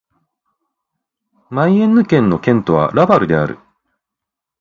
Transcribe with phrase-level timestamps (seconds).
[1.51, 3.59] マイエンヌ県の県都はラヴァルである